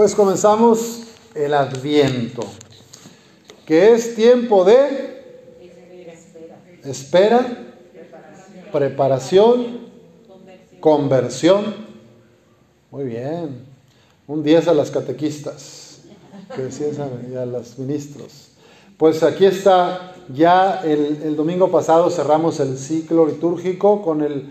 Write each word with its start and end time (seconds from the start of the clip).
Pues 0.00 0.14
comenzamos 0.14 1.02
el 1.34 1.52
adviento, 1.52 2.40
que 3.66 3.92
es 3.92 4.14
tiempo 4.14 4.64
de 4.64 5.60
espera, 6.82 7.74
preparación, 8.72 9.80
conversión. 10.80 11.74
Muy 12.90 13.04
bien. 13.04 13.62
Un 14.26 14.42
10 14.42 14.68
a 14.68 14.72
las 14.72 14.90
catequistas, 14.90 16.00
que 16.56 17.36
a 17.36 17.44
los 17.44 17.78
ministros. 17.78 18.52
Pues 18.96 19.22
aquí 19.22 19.44
está, 19.44 20.14
ya 20.34 20.80
el, 20.82 21.36
domingo 21.36 21.70
pasado 21.70 22.08
cerramos 22.08 22.58
el 22.60 22.78
ciclo 22.78 23.26
litúrgico 23.26 24.00
con 24.00 24.22
el, 24.22 24.48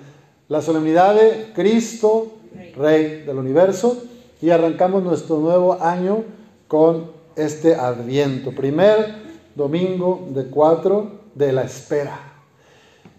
la 0.47 0.61
solemnidad 0.61 1.15
de 1.15 1.51
Cristo, 1.55 2.33
Rey 2.75 3.23
del 3.25 3.39
universo, 3.39 4.03
y 4.41 4.49
arrancamos 4.49 5.03
nuestro 5.03 5.37
nuevo 5.37 5.81
año 5.81 6.23
con 6.67 7.11
este 7.35 7.75
adviento, 7.75 8.51
primer 8.51 9.15
domingo 9.55 10.27
de 10.31 10.45
cuatro 10.45 11.19
de 11.35 11.51
la 11.51 11.63
espera. 11.63 12.19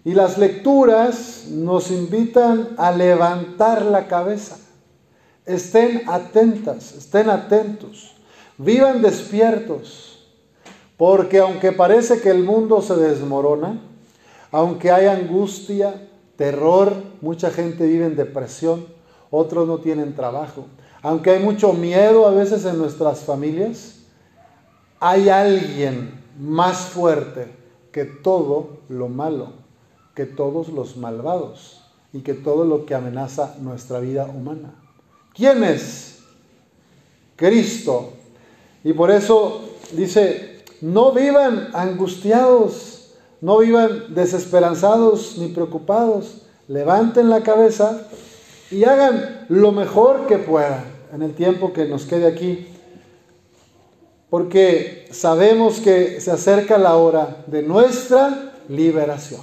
Y 0.03 0.13
las 0.13 0.37
lecturas 0.37 1.45
nos 1.49 1.91
invitan 1.91 2.69
a 2.77 2.91
levantar 2.91 3.83
la 3.83 4.07
cabeza. 4.07 4.57
Estén 5.45 6.03
atentas, 6.07 6.93
estén 6.93 7.29
atentos, 7.29 8.15
vivan 8.57 9.01
despiertos, 9.01 10.27
porque 10.97 11.39
aunque 11.39 11.71
parece 11.71 12.21
que 12.21 12.29
el 12.29 12.43
mundo 12.43 12.81
se 12.81 12.95
desmorona, 12.95 13.79
aunque 14.51 14.91
hay 14.91 15.07
angustia, 15.07 16.07
terror, 16.35 16.93
mucha 17.21 17.51
gente 17.51 17.85
vive 17.85 18.05
en 18.05 18.15
depresión, 18.15 18.85
otros 19.29 19.67
no 19.67 19.79
tienen 19.79 20.15
trabajo, 20.15 20.65
aunque 21.01 21.31
hay 21.31 21.43
mucho 21.43 21.73
miedo 21.73 22.27
a 22.27 22.31
veces 22.31 22.65
en 22.65 22.77
nuestras 22.77 23.21
familias, 23.21 23.95
hay 24.99 25.29
alguien 25.29 26.21
más 26.39 26.77
fuerte 26.77 27.47
que 27.91 28.05
todo 28.05 28.77
lo 28.87 29.09
malo, 29.09 29.53
que 30.13 30.25
todos 30.25 30.69
los 30.69 30.97
malvados 30.97 31.81
y 32.13 32.19
que 32.19 32.33
todo 32.33 32.65
lo 32.65 32.85
que 32.85 32.95
amenaza 32.95 33.55
nuestra 33.61 33.99
vida 33.99 34.25
humana. 34.25 34.75
¿Quién 35.33 35.63
es? 35.63 36.19
Cristo. 37.35 38.13
Y 38.83 38.93
por 38.93 39.09
eso 39.09 39.61
dice, 39.93 40.63
no 40.81 41.11
vivan 41.11 41.69
angustiados, 41.73 43.13
no 43.41 43.57
vivan 43.57 44.13
desesperanzados 44.13 45.37
ni 45.37 45.47
preocupados, 45.47 46.43
levanten 46.67 47.29
la 47.29 47.41
cabeza 47.41 48.07
y 48.71 48.85
hagan 48.85 49.45
lo 49.49 49.71
mejor 49.71 50.27
que 50.27 50.37
puedan 50.37 50.85
en 51.13 51.21
el 51.21 51.33
tiempo 51.33 51.73
que 51.73 51.85
nos 51.85 52.05
quede 52.05 52.25
aquí, 52.25 52.67
porque 54.29 55.07
sabemos 55.11 55.81
que 55.81 56.21
se 56.21 56.31
acerca 56.31 56.77
la 56.77 56.95
hora 56.95 57.43
de 57.47 57.63
nuestra 57.63 58.53
liberación. 58.69 59.41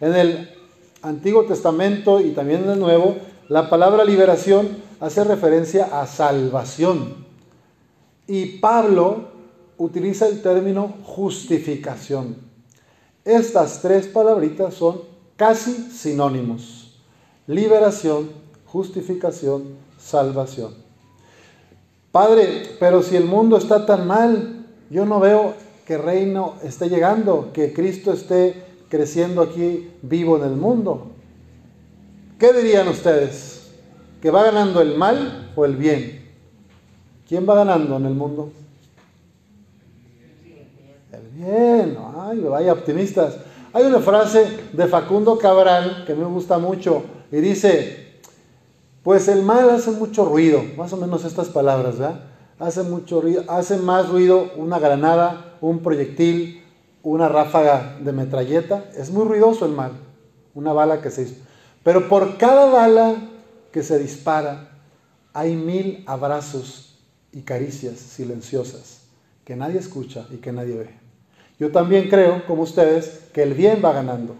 En 0.00 0.14
el 0.14 0.50
Antiguo 1.02 1.44
Testamento 1.44 2.20
y 2.20 2.30
también 2.30 2.64
en 2.64 2.70
el 2.70 2.80
Nuevo, 2.80 3.16
la 3.48 3.68
palabra 3.68 4.04
liberación 4.04 4.78
hace 5.00 5.22
referencia 5.24 6.00
a 6.00 6.06
salvación. 6.06 7.26
Y 8.26 8.58
Pablo 8.58 9.28
utiliza 9.76 10.28
el 10.28 10.40
término 10.40 10.94
justificación. 11.02 12.36
Estas 13.24 13.82
tres 13.82 14.06
palabritas 14.06 14.74
son 14.74 15.02
casi 15.36 15.72
sinónimos. 15.90 16.79
Liberación, 17.50 18.30
justificación, 18.64 19.74
salvación. 19.98 20.72
Padre, 22.12 22.76
pero 22.78 23.02
si 23.02 23.16
el 23.16 23.24
mundo 23.24 23.56
está 23.56 23.86
tan 23.86 24.06
mal, 24.06 24.66
yo 24.88 25.04
no 25.04 25.18
veo 25.18 25.54
que 25.84 25.98
reino 25.98 26.54
esté 26.62 26.88
llegando, 26.88 27.50
que 27.52 27.72
Cristo 27.72 28.12
esté 28.12 28.54
creciendo 28.88 29.42
aquí 29.42 29.90
vivo 30.00 30.36
en 30.36 30.44
el 30.44 30.52
mundo. 30.52 31.08
¿Qué 32.38 32.52
dirían 32.52 32.86
ustedes? 32.86 33.72
¿Que 34.22 34.30
va 34.30 34.44
ganando 34.44 34.80
el 34.80 34.96
mal 34.96 35.50
o 35.56 35.64
el 35.64 35.74
bien? 35.74 36.30
¿Quién 37.28 37.48
va 37.48 37.56
ganando 37.56 37.96
en 37.96 38.06
el 38.06 38.14
mundo? 38.14 38.52
El 41.10 41.28
bien. 41.32 41.98
Ay, 42.16 42.38
vaya 42.42 42.72
optimistas. 42.72 43.38
Hay 43.72 43.86
una 43.86 43.98
frase 43.98 44.46
de 44.72 44.86
Facundo 44.86 45.36
Cabral 45.36 46.04
que 46.06 46.14
me 46.14 46.26
gusta 46.26 46.56
mucho 46.56 47.18
y 47.32 47.40
dice, 47.40 48.20
pues 49.02 49.28
el 49.28 49.42
mal 49.42 49.70
hace 49.70 49.90
mucho 49.92 50.24
ruido, 50.24 50.62
más 50.76 50.92
o 50.92 50.96
menos 50.96 51.24
estas 51.24 51.48
palabras, 51.48 51.98
¿verdad? 51.98 52.24
Hace 52.58 52.82
mucho 52.82 53.20
ruido, 53.20 53.44
hace 53.48 53.76
más 53.78 54.08
ruido 54.08 54.50
una 54.56 54.78
granada, 54.78 55.56
un 55.60 55.80
proyectil, 55.80 56.62
una 57.02 57.28
ráfaga 57.28 57.96
de 58.00 58.12
metralleta. 58.12 58.90
Es 58.96 59.10
muy 59.10 59.24
ruidoso 59.24 59.64
el 59.64 59.72
mal, 59.72 59.92
una 60.54 60.72
bala 60.72 61.00
que 61.00 61.10
se 61.10 61.24
dispara. 61.24 61.50
Pero 61.82 62.08
por 62.08 62.36
cada 62.36 62.66
bala 62.66 63.16
que 63.72 63.82
se 63.82 63.98
dispara, 63.98 64.70
hay 65.32 65.56
mil 65.56 66.04
abrazos 66.06 66.98
y 67.32 67.42
caricias 67.42 67.98
silenciosas 67.98 69.02
que 69.44 69.56
nadie 69.56 69.78
escucha 69.78 70.26
y 70.30 70.36
que 70.36 70.52
nadie 70.52 70.76
ve. 70.76 70.90
Yo 71.58 71.70
también 71.70 72.08
creo, 72.08 72.44
como 72.46 72.62
ustedes, 72.62 73.20
que 73.32 73.42
el 73.42 73.54
bien 73.54 73.80
va 73.84 73.92
ganando, 73.92 74.34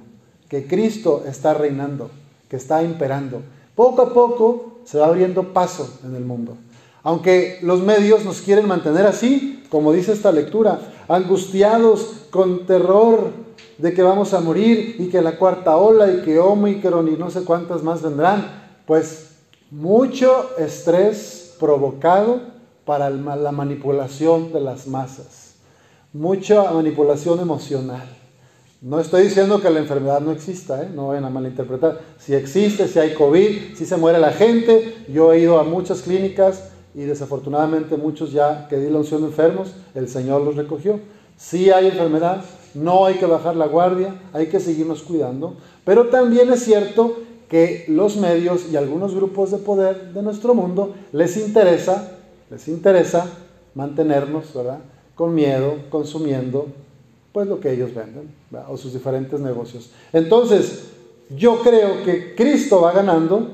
que 0.48 0.66
Cristo 0.66 1.24
está 1.26 1.54
reinando, 1.54 2.10
que 2.50 2.56
está 2.56 2.82
imperando 2.82 3.40
poco 3.80 4.02
a 4.02 4.12
poco 4.12 4.80
se 4.84 4.98
va 4.98 5.06
abriendo 5.06 5.54
paso 5.54 6.00
en 6.04 6.14
el 6.14 6.22
mundo. 6.22 6.54
Aunque 7.02 7.58
los 7.62 7.80
medios 7.80 8.26
nos 8.26 8.42
quieren 8.42 8.68
mantener 8.68 9.06
así, 9.06 9.64
como 9.70 9.90
dice 9.94 10.12
esta 10.12 10.30
lectura, 10.32 10.80
angustiados 11.08 12.26
con 12.28 12.66
terror 12.66 13.30
de 13.78 13.94
que 13.94 14.02
vamos 14.02 14.34
a 14.34 14.40
morir 14.40 14.96
y 14.98 15.08
que 15.08 15.22
la 15.22 15.38
cuarta 15.38 15.78
ola 15.78 16.12
y 16.12 16.20
que 16.20 16.38
Omicron 16.38 17.08
y 17.08 17.12
no 17.12 17.30
sé 17.30 17.42
cuántas 17.44 17.82
más 17.82 18.02
vendrán, 18.02 18.64
pues 18.86 19.30
mucho 19.70 20.50
estrés 20.58 21.56
provocado 21.58 22.40
para 22.84 23.08
la 23.08 23.50
manipulación 23.50 24.52
de 24.52 24.60
las 24.60 24.86
masas, 24.86 25.54
mucha 26.12 26.70
manipulación 26.70 27.40
emocional. 27.40 28.19
No 28.82 28.98
estoy 28.98 29.24
diciendo 29.24 29.60
que 29.60 29.68
la 29.68 29.80
enfermedad 29.80 30.22
no 30.22 30.32
exista, 30.32 30.82
¿eh? 30.82 30.88
no 30.94 31.08
vayan 31.08 31.26
a 31.26 31.30
malinterpretar. 31.30 32.00
Si 32.18 32.34
existe, 32.34 32.88
si 32.88 32.98
hay 32.98 33.12
COVID, 33.12 33.74
si 33.76 33.84
se 33.84 33.98
muere 33.98 34.18
la 34.18 34.32
gente. 34.32 35.04
Yo 35.12 35.34
he 35.34 35.40
ido 35.40 35.58
a 35.58 35.64
muchas 35.64 36.00
clínicas 36.00 36.70
y 36.94 37.02
desafortunadamente 37.02 37.98
muchos 37.98 38.32
ya 38.32 38.68
que 38.68 38.78
di 38.78 38.88
la 38.88 38.98
unción 38.98 39.22
enfermos, 39.24 39.74
el 39.94 40.08
Señor 40.08 40.40
los 40.40 40.56
recogió. 40.56 40.98
Si 41.36 41.70
hay 41.70 41.88
enfermedad, 41.88 42.42
no 42.72 43.04
hay 43.04 43.16
que 43.16 43.26
bajar 43.26 43.54
la 43.54 43.66
guardia, 43.66 44.18
hay 44.32 44.46
que 44.46 44.60
seguirnos 44.60 45.02
cuidando. 45.02 45.56
Pero 45.84 46.06
también 46.06 46.50
es 46.50 46.64
cierto 46.64 47.18
que 47.50 47.84
los 47.86 48.16
medios 48.16 48.70
y 48.72 48.76
algunos 48.76 49.14
grupos 49.14 49.50
de 49.50 49.58
poder 49.58 50.14
de 50.14 50.22
nuestro 50.22 50.54
mundo 50.54 50.94
les 51.12 51.36
interesa, 51.36 52.16
les 52.48 52.66
interesa 52.66 53.26
mantenernos. 53.74 54.46
Con 55.14 55.34
miedo, 55.34 55.74
consumiendo, 55.90 56.68
pues 57.32 57.46
lo 57.46 57.60
que 57.60 57.72
ellos 57.72 57.94
venden 57.94 58.30
o 58.68 58.76
sus 58.76 58.92
diferentes 58.92 59.38
negocios. 59.40 59.90
Entonces, 60.12 60.90
yo 61.36 61.60
creo 61.60 62.02
que 62.04 62.34
Cristo 62.34 62.80
va 62.80 62.92
ganando. 62.92 63.50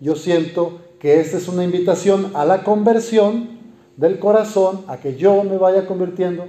Yo 0.00 0.16
siento 0.16 0.80
que 0.98 1.20
esta 1.20 1.38
es 1.38 1.48
una 1.48 1.64
invitación 1.64 2.32
a 2.34 2.44
la 2.44 2.62
conversión 2.62 3.48
del 3.96 4.18
corazón, 4.18 4.82
a 4.88 4.98
que 4.98 5.16
yo 5.16 5.44
me 5.44 5.56
vaya 5.56 5.86
convirtiendo. 5.86 6.46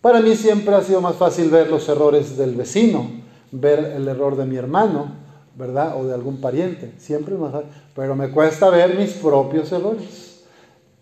Para 0.00 0.20
mí 0.20 0.36
siempre 0.36 0.74
ha 0.74 0.82
sido 0.82 1.00
más 1.00 1.16
fácil 1.16 1.50
ver 1.50 1.70
los 1.70 1.88
errores 1.88 2.36
del 2.36 2.54
vecino, 2.54 3.10
ver 3.50 3.92
el 3.96 4.06
error 4.06 4.36
de 4.36 4.44
mi 4.44 4.56
hermano, 4.56 5.12
¿verdad? 5.56 6.00
O 6.00 6.06
de 6.06 6.14
algún 6.14 6.40
pariente. 6.40 6.92
Siempre 6.98 7.34
es 7.34 7.40
más 7.40 7.52
fácil. 7.52 7.70
Pero 7.94 8.14
me 8.14 8.30
cuesta 8.30 8.68
ver 8.70 8.96
mis 8.96 9.12
propios 9.12 9.72
errores. 9.72 10.27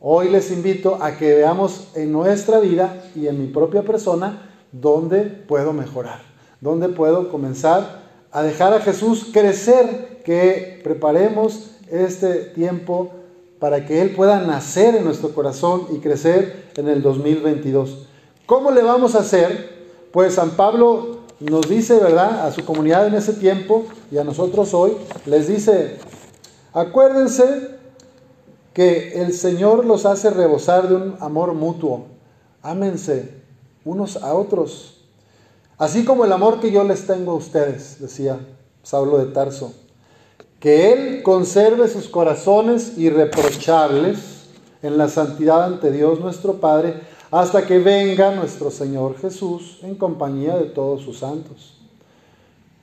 Hoy 0.00 0.28
les 0.28 0.50
invito 0.50 0.98
a 1.00 1.16
que 1.16 1.34
veamos 1.34 1.88
en 1.94 2.12
nuestra 2.12 2.60
vida 2.60 3.02
y 3.14 3.28
en 3.28 3.40
mi 3.40 3.46
propia 3.46 3.82
persona 3.82 4.50
dónde 4.70 5.22
puedo 5.22 5.72
mejorar, 5.72 6.20
dónde 6.60 6.90
puedo 6.90 7.30
comenzar 7.30 8.02
a 8.30 8.42
dejar 8.42 8.74
a 8.74 8.80
Jesús 8.80 9.30
crecer, 9.32 10.20
que 10.22 10.80
preparemos 10.84 11.70
este 11.90 12.34
tiempo 12.54 13.10
para 13.58 13.86
que 13.86 14.02
Él 14.02 14.10
pueda 14.10 14.40
nacer 14.40 14.96
en 14.96 15.04
nuestro 15.04 15.30
corazón 15.30 15.86
y 15.90 16.00
crecer 16.00 16.66
en 16.76 16.88
el 16.88 17.00
2022. 17.00 18.06
¿Cómo 18.44 18.72
le 18.72 18.82
vamos 18.82 19.14
a 19.14 19.20
hacer? 19.20 19.86
Pues 20.12 20.34
San 20.34 20.50
Pablo 20.50 21.20
nos 21.40 21.70
dice, 21.70 21.98
¿verdad? 21.98 22.46
A 22.46 22.52
su 22.52 22.66
comunidad 22.66 23.06
en 23.06 23.14
ese 23.14 23.32
tiempo 23.32 23.86
y 24.10 24.18
a 24.18 24.24
nosotros 24.24 24.74
hoy, 24.74 24.92
les 25.24 25.48
dice, 25.48 25.96
acuérdense 26.74 27.75
que 28.76 29.22
el 29.22 29.32
Señor 29.32 29.86
los 29.86 30.04
hace 30.04 30.28
rebosar 30.28 30.86
de 30.86 30.96
un 30.96 31.16
amor 31.20 31.54
mutuo. 31.54 32.08
Ámense 32.60 33.30
unos 33.86 34.22
a 34.22 34.34
otros. 34.34 34.98
Así 35.78 36.04
como 36.04 36.26
el 36.26 36.32
amor 36.32 36.60
que 36.60 36.70
yo 36.70 36.84
les 36.84 37.06
tengo 37.06 37.32
a 37.32 37.36
ustedes, 37.36 37.98
decía 38.00 38.38
Saulo 38.82 39.16
de 39.16 39.32
Tarso. 39.32 39.72
Que 40.60 40.92
Él 40.92 41.22
conserve 41.22 41.88
sus 41.88 42.10
corazones 42.10 42.98
irreprochables 42.98 44.18
en 44.82 44.98
la 44.98 45.08
santidad 45.08 45.64
ante 45.64 45.90
Dios 45.90 46.20
nuestro 46.20 46.60
Padre, 46.60 47.00
hasta 47.30 47.66
que 47.66 47.78
venga 47.78 48.34
nuestro 48.34 48.70
Señor 48.70 49.16
Jesús 49.16 49.78
en 49.84 49.94
compañía 49.94 50.54
de 50.54 50.66
todos 50.66 51.00
sus 51.00 51.20
santos. 51.20 51.78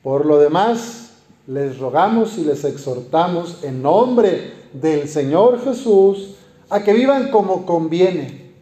Por 0.02 0.26
lo 0.26 0.40
demás, 0.40 1.12
les 1.48 1.78
rogamos 1.78 2.38
y 2.38 2.46
les 2.46 2.64
exhortamos 2.64 3.64
en 3.64 3.82
nombre 3.82 4.54
del 4.74 5.08
Señor 5.08 5.62
Jesús 5.64 6.36
a 6.70 6.84
que 6.84 6.94
vivan 6.94 7.30
como 7.32 7.66
conviene, 7.66 8.54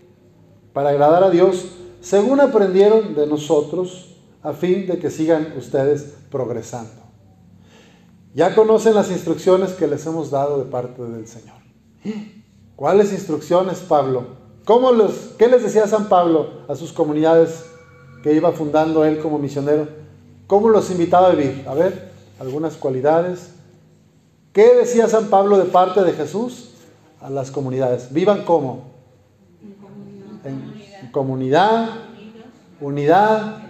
para 0.74 0.89
agradar 0.89 1.24
a 1.24 1.30
Dios, 1.30 1.66
según 2.01 2.39
aprendieron 2.39 3.13
de 3.16 3.28
nosotros, 3.28 4.16
a 4.42 4.54
fin 4.54 4.88
de 4.88 4.98
que 4.98 5.12
sigan 5.12 5.54
ustedes 5.57 6.16
progresando. 6.31 7.01
Ya 8.33 8.56
conocen 8.56 8.95
las 8.95 9.12
instrucciones 9.12 9.72
que 9.74 9.88
les 9.88 10.06
hemos 10.06 10.31
dado 10.31 10.57
de 10.57 10.66
parte 10.66 11.04
del 11.04 11.27
Señor. 11.27 11.57
¿Cuáles 12.75 13.12
instrucciones, 13.12 13.80
Pablo? 13.80 14.42
¿Cómo 14.66 14.92
los, 14.92 15.12
¿Qué 15.38 15.48
les 15.48 15.63
decía 15.63 15.88
San 15.88 16.10
Pablo 16.10 16.48
a 16.68 16.75
sus 16.75 16.92
comunidades 16.94 17.66
que 18.24 18.34
iba 18.34 18.51
fundando 18.51 19.06
él 19.06 19.19
como 19.19 19.38
misionero? 19.38 19.88
¿Cómo 20.48 20.69
los 20.69 20.89
invitaba 20.89 21.27
a 21.27 21.31
vivir? 21.31 21.63
A 21.68 21.74
ver, 21.74 22.11
algunas 22.42 22.76
cualidades. 22.76 23.52
¿Qué 24.52 24.74
decía 24.74 25.08
San 25.08 25.28
Pablo 25.28 25.60
de 25.60 25.66
parte 25.66 26.02
de 26.02 26.14
Jesús 26.14 26.72
a 27.22 27.30
las 27.30 27.52
comunidades? 27.52 28.12
Vivan 28.12 28.46
como? 28.46 28.90
En 30.44 31.12
comunidad, 31.12 31.90
unidad, 32.80 33.62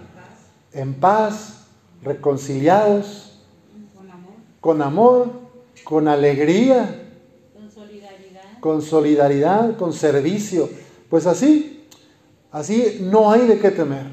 en 0.71 0.93
paz, 0.93 1.65
reconciliados 2.01 3.41
con 4.61 4.81
amor, 4.81 5.27
con 5.83 6.07
alegría, 6.07 7.09
con 7.53 7.69
solidaridad, 7.69 8.59
con 8.61 8.81
solidaridad, 8.81 9.75
con 9.75 9.91
servicio. 9.91 10.69
Pues 11.09 11.27
así, 11.27 11.87
así 12.53 12.99
no 13.01 13.31
hay 13.31 13.47
de 13.47 13.59
qué 13.59 13.71
temer. 13.71 14.05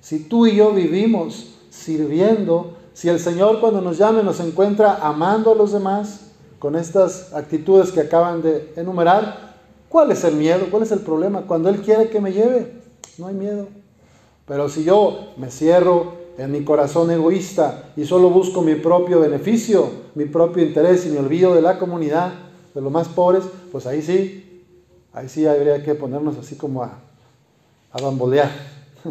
Si 0.00 0.20
tú 0.20 0.46
y 0.46 0.56
yo 0.56 0.72
vivimos 0.72 1.54
sirviendo, 1.68 2.78
si 2.94 3.08
el 3.08 3.20
Señor 3.20 3.60
cuando 3.60 3.80
nos 3.80 3.98
llame 3.98 4.22
nos 4.22 4.40
encuentra 4.40 4.96
amando 4.96 5.52
a 5.52 5.54
los 5.54 5.72
demás 5.72 6.32
con 6.58 6.76
estas 6.76 7.32
actitudes 7.32 7.90
que 7.90 8.00
acaban 8.00 8.42
de 8.42 8.72
enumerar, 8.76 9.56
¿cuál 9.88 10.10
es 10.12 10.24
el 10.24 10.34
miedo? 10.34 10.66
¿Cuál 10.70 10.82
es 10.82 10.92
el 10.92 11.00
problema? 11.00 11.42
Cuando 11.42 11.68
Él 11.68 11.80
quiere 11.80 12.10
que 12.10 12.20
me 12.20 12.32
lleve, 12.32 12.74
no 13.18 13.28
hay 13.28 13.34
miedo. 13.34 13.68
Pero 14.46 14.68
si 14.68 14.84
yo 14.84 15.32
me 15.36 15.50
cierro, 15.50 16.20
en 16.40 16.52
mi 16.52 16.64
corazón 16.64 17.10
egoísta 17.10 17.92
y 17.96 18.06
solo 18.06 18.30
busco 18.30 18.62
mi 18.62 18.74
propio 18.74 19.20
beneficio, 19.20 19.90
mi 20.14 20.24
propio 20.24 20.64
interés 20.64 21.04
y 21.04 21.10
me 21.10 21.18
olvido 21.18 21.54
de 21.54 21.60
la 21.60 21.78
comunidad, 21.78 22.32
de 22.74 22.80
los 22.80 22.90
más 22.90 23.08
pobres, 23.08 23.44
pues 23.70 23.86
ahí 23.86 24.00
sí, 24.00 24.64
ahí 25.12 25.28
sí 25.28 25.46
habría 25.46 25.82
que 25.82 25.94
ponernos 25.94 26.38
así 26.38 26.56
como 26.56 26.82
a, 26.82 26.98
a 27.92 28.00
bambolear. 28.00 28.50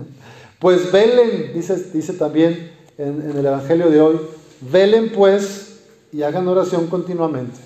Pues 0.59 0.91
velen, 0.91 1.53
dice, 1.53 1.81
dice 1.93 2.11
también 2.11 2.69
en, 2.99 3.35
el 3.35 3.45
Evangelio 3.45 3.89
de 3.89 3.99
hoy, 3.99 4.19
velen 4.61 5.11
pues 5.11 5.79
y 6.11 6.21
hagan 6.21 6.47
oración 6.47 6.85
continuamente. 6.85 7.59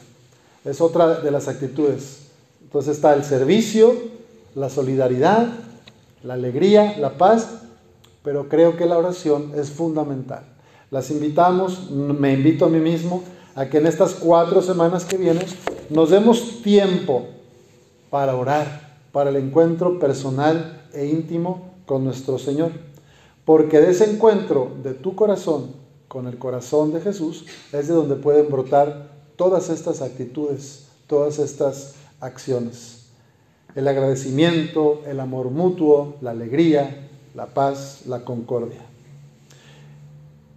Es 0.64 0.80
otra 0.80 1.20
de 1.20 1.32
las 1.32 1.50
actitudes. 1.50 2.28
Entonces 2.62 2.96
está 2.96 3.14
el 3.14 3.26
servicio, 3.26 3.94
la 4.56 4.70
solidaridad, 4.70 5.50
la 6.24 6.36
alegría, 6.36 6.98
la 6.98 7.18
paz 7.18 7.60
pero 8.24 8.48
creo 8.48 8.78
que 8.78 8.86
la 8.86 8.98
oración 8.98 9.52
es 9.56 9.70
fundamental. 9.70 10.44
Las 10.90 11.12
invitamos, 11.12 11.92
me 11.92 12.34
invito 12.34 12.66
a 12.66 12.70
mí 12.70 12.80
mismo, 12.80 13.24
a 13.56 13.66
que 13.66 13.78
en 13.78 13.86
estas 13.86 14.14
cuatro 14.16 14.62
semanas 14.62 15.06
que 15.06 15.18
vienen 15.18 15.46
nos 15.90 16.10
demos 16.10 16.62
tiempo 16.64 17.28
para 18.10 18.36
orar, 18.36 18.98
para 19.12 19.30
el 19.30 19.36
encuentro 19.36 20.00
personal 20.00 20.88
e 20.94 21.06
íntimo 21.06 21.74
con 21.86 22.06
nuestro 22.06 22.40
Señor. 22.40 22.72
Porque 23.46 23.80
de 23.80 23.92
ese 23.92 24.10
encuentro 24.10 24.72
de 24.84 24.94
tu 24.94 25.16
corazón 25.16 25.72
con 26.08 26.28
el 26.28 26.38
corazón 26.38 26.94
de 26.94 27.02
Jesús 27.02 27.46
es 27.72 27.88
de 27.88 27.94
donde 27.94 28.16
pueden 28.16 28.50
brotar 28.50 29.10
todas 29.36 29.70
estas 29.70 30.02
actitudes, 30.02 30.88
todas 31.08 31.40
estas 31.40 31.96
acciones. 32.20 33.08
El 33.76 33.88
agradecimiento, 33.88 35.02
el 35.08 35.20
amor 35.20 35.50
mutuo, 35.50 36.16
la 36.22 36.32
alegría, 36.32 37.10
la 37.34 37.48
paz, 37.48 38.04
la 38.06 38.24
concordia. 38.24 38.82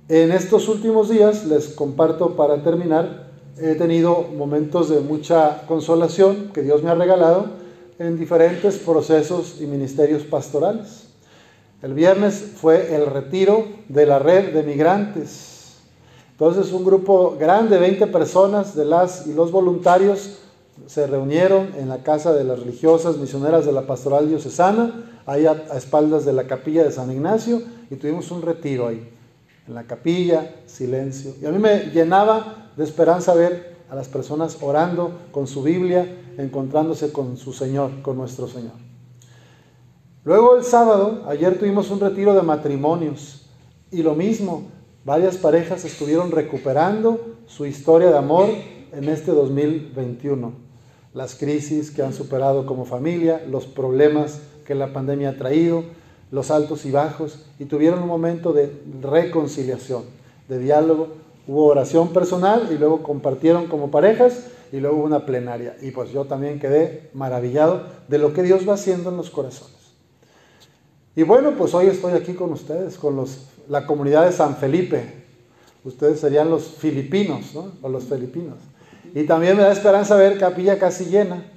En 0.09 0.31
estos 0.31 0.69
últimos 0.69 1.09
días, 1.09 1.47
les 1.47 1.69
comparto 1.69 2.37
para 2.37 2.63
terminar, 2.63 3.31
he 3.59 3.75
tenido 3.75 4.23
momentos 4.37 4.89
de 4.89 5.01
mucha 5.01 5.67
consolación 5.67 6.51
que 6.53 6.63
Dios 6.63 6.83
me 6.83 6.91
ha 6.91 6.95
regalado 6.95 7.47
en 7.99 8.19
diferentes 8.19 8.77
procesos 8.77 9.57
y 9.61 9.67
ministerios 9.67 10.23
pastorales. 10.23 11.06
El 11.87 11.95
viernes 11.95 12.55
fue 12.57 12.97
el 12.97 13.07
retiro 13.07 13.65
de 13.89 14.07
la 14.07 14.19
red 14.19 14.53
de 14.53 14.65
migrantes. 14.65 15.77
Entonces 16.33 16.73
un 16.73 16.85
grupo 16.85 17.37
grande, 17.39 17.79
20 17.79 18.09
personas 18.09 18.75
de 18.75 18.85
las 18.85 19.29
y 19.29 19.33
los 19.33 19.53
voluntarios 19.53 20.39
se 20.89 21.07
reunieron 21.07 21.71
en 21.79 21.89
la 21.89 21.99
casa 21.99 22.33
de 22.33 22.43
las 22.43 22.59
religiosas 22.59 23.19
misioneras 23.19 23.67
de 23.67 23.71
la 23.71 23.87
pastoral 23.87 24.29
diocesana 24.29 25.21
ahí 25.27 25.47
a, 25.47 25.53
espaldas 25.77 26.25
de 26.25 26.33
la 26.33 26.49
capilla 26.49 26.83
de 26.83 26.91
San 26.91 27.13
Ignacio 27.13 27.63
y 27.89 27.95
tuvimos 27.95 28.33
un 28.33 28.43
retiro 28.43 28.89
ahí, 28.89 29.09
en 29.69 29.75
la 29.75 29.85
capilla, 29.85 30.57
silencio. 30.67 31.35
Y 31.41 31.47
a 31.47 31.53
mí 31.53 31.59
me 31.61 31.93
llenaba 31.93 32.73
de 32.77 32.83
esperanza 32.83 33.33
ver 33.33 33.77
a 33.89 33.95
las 33.95 34.09
personas 34.09 34.59
orando 34.61 35.13
con 35.31 35.47
su 35.47 35.63
Biblia, 35.63 36.05
encontrándose 36.37 37.13
con 37.13 37.37
su 37.37 37.53
Señor, 37.53 38.03
con 38.03 38.17
nuestro 38.17 38.49
Señor. 38.49 38.87
Luego 40.27 40.57
el 40.57 40.65
sábado, 40.65 41.23
ayer 41.29 41.57
tuvimos 41.57 41.89
un 41.93 42.01
retiro 42.01 42.35
de 42.35 42.43
matrimonios 42.43 43.47
y 43.93 44.03
lo 44.03 44.17
mismo, 44.17 44.65
varias 45.05 45.37
parejas 45.37 45.85
estuvieron 45.85 46.33
recuperando 46.33 47.37
su 47.47 47.65
historia 47.65 48.11
de 48.11 48.19
amor 48.19 48.49
en 48.91 49.09
este 49.09 49.31
2021. 49.31 50.53
Las 51.15 51.37
crisis 51.37 51.93
que 51.93 52.03
han 52.03 52.13
superado 52.13 52.67
como 52.67 52.87
familia, 52.87 53.41
los 53.49 53.67
problemas 53.67 54.41
que 54.67 54.75
la 54.75 54.93
pandemia 54.93 55.31
ha 55.31 55.37
traído, 55.37 55.85
los 56.33 56.51
altos 56.51 56.87
y 56.87 56.91
bajos, 56.91 57.45
y 57.61 57.67
tuvieron 57.67 58.03
un 58.03 58.09
momento 58.09 58.53
de 58.53 58.77
reconciliación, 59.01 60.03
de 60.49 60.59
diálogo. 60.59 61.07
Hubo 61.47 61.67
oración 61.67 62.09
personal 62.09 62.69
y 62.73 62.79
luego 62.79 63.05
compartieron 63.05 63.69
como 63.69 63.93
parejas 63.93 64.49
y 64.73 64.81
luego 64.81 64.97
hubo 64.97 65.07
una 65.07 65.25
plenaria. 65.25 65.77
Y 65.83 65.93
pues 65.93 66.11
yo 66.11 66.25
también 66.25 66.59
quedé 66.59 67.11
maravillado 67.15 67.83
de 68.09 68.19
lo 68.19 68.33
que 68.33 68.43
Dios 68.43 68.69
va 68.69 68.75
haciendo 68.75 69.11
en 69.11 69.19
los 69.19 69.31
corazones. 69.31 69.86
Y 71.17 71.23
bueno, 71.23 71.53
pues 71.57 71.73
hoy 71.73 71.87
estoy 71.87 72.13
aquí 72.13 72.35
con 72.35 72.53
ustedes, 72.53 72.97
con 72.97 73.17
los, 73.17 73.47
la 73.69 73.87
comunidad 73.87 74.27
de 74.27 74.33
San 74.33 74.57
Felipe. 74.59 75.25
Ustedes 75.83 76.21
serían 76.21 76.51
los 76.51 76.65
filipinos, 76.65 77.55
¿no? 77.55 77.73
O 77.81 77.89
los 77.89 78.05
filipinos. 78.05 78.57
Y 79.15 79.25
también 79.25 79.57
me 79.57 79.63
da 79.63 79.73
esperanza 79.73 80.15
ver 80.17 80.39
capilla 80.39 80.79
casi 80.79 81.07
llena. 81.07 81.51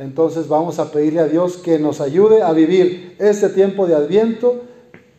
Entonces 0.00 0.48
vamos 0.48 0.78
a 0.78 0.90
pedirle 0.90 1.20
a 1.20 1.28
Dios 1.28 1.58
que 1.58 1.78
nos 1.78 2.00
ayude 2.00 2.42
a 2.42 2.52
vivir 2.52 3.14
este 3.18 3.50
tiempo 3.50 3.86
de 3.86 3.94
adviento 3.94 4.62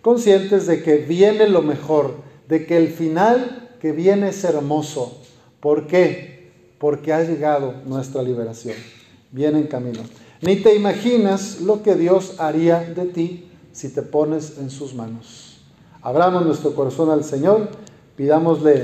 conscientes 0.01 0.65
de 0.65 0.81
que 0.81 0.97
viene 0.97 1.47
lo 1.47 1.61
mejor, 1.61 2.15
de 2.49 2.65
que 2.65 2.77
el 2.77 2.89
final 2.89 3.77
que 3.79 3.91
viene 3.91 4.29
es 4.29 4.43
hermoso. 4.43 5.21
¿Por 5.59 5.87
qué? 5.87 6.49
Porque 6.79 7.13
ha 7.13 7.23
llegado 7.23 7.75
nuestra 7.85 8.23
liberación. 8.23 8.75
Viene 9.31 9.59
en 9.59 9.67
camino. 9.67 10.01
Ni 10.41 10.55
te 10.55 10.75
imaginas 10.75 11.61
lo 11.61 11.83
que 11.83 11.95
Dios 11.95 12.39
haría 12.39 12.79
de 12.79 13.05
ti 13.05 13.51
si 13.71 13.89
te 13.89 14.01
pones 14.01 14.57
en 14.57 14.71
sus 14.71 14.95
manos. 14.95 15.59
Abramos 16.01 16.45
nuestro 16.45 16.73
corazón 16.73 17.11
al 17.11 17.23
Señor, 17.23 17.69
pidámosle 18.15 18.81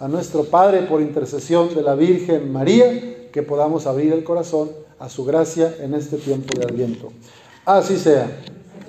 a 0.00 0.08
nuestro 0.08 0.44
Padre 0.44 0.82
por 0.82 1.00
intercesión 1.00 1.72
de 1.74 1.82
la 1.82 1.94
Virgen 1.94 2.52
María 2.52 3.30
que 3.30 3.42
podamos 3.42 3.86
abrir 3.86 4.12
el 4.12 4.24
corazón 4.24 4.70
a 4.98 5.08
su 5.08 5.24
gracia 5.24 5.76
en 5.80 5.94
este 5.94 6.16
tiempo 6.16 6.58
de 6.58 6.66
Adviento. 6.66 7.12
Así 7.64 7.98
sea. 7.98 8.42